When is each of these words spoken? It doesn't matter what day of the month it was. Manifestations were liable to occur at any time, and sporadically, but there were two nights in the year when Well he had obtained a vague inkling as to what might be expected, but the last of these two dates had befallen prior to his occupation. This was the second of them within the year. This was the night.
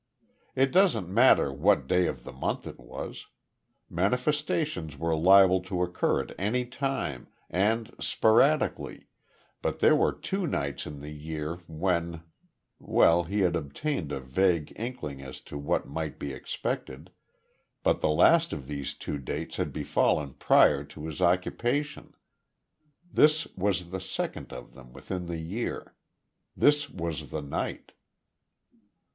It 0.55 0.71
doesn't 0.71 1.09
matter 1.13 1.53
what 1.53 1.85
day 1.85 2.07
of 2.07 2.23
the 2.23 2.31
month 2.31 2.65
it 2.65 2.79
was. 2.79 3.27
Manifestations 3.87 4.97
were 4.97 5.15
liable 5.15 5.61
to 5.65 5.83
occur 5.83 6.21
at 6.21 6.33
any 6.39 6.65
time, 6.65 7.27
and 7.51 7.93
sporadically, 7.99 9.09
but 9.61 9.77
there 9.77 9.95
were 9.95 10.11
two 10.11 10.47
nights 10.47 10.87
in 10.87 11.01
the 11.01 11.11
year 11.11 11.57
when 11.67 12.23
Well 12.79 13.25
he 13.25 13.41
had 13.41 13.55
obtained 13.55 14.11
a 14.11 14.19
vague 14.19 14.73
inkling 14.75 15.21
as 15.21 15.39
to 15.41 15.59
what 15.59 15.85
might 15.87 16.17
be 16.17 16.33
expected, 16.33 17.11
but 17.83 18.01
the 18.01 18.09
last 18.09 18.51
of 18.51 18.65
these 18.65 18.95
two 18.95 19.19
dates 19.19 19.57
had 19.57 19.71
befallen 19.71 20.33
prior 20.33 20.83
to 20.83 21.05
his 21.05 21.21
occupation. 21.21 22.15
This 23.13 23.45
was 23.55 23.91
the 23.91 24.01
second 24.01 24.51
of 24.51 24.73
them 24.73 24.93
within 24.93 25.27
the 25.27 25.37
year. 25.41 25.93
This 26.57 26.89
was 26.89 27.29
the 27.29 27.43
night. 27.43 27.91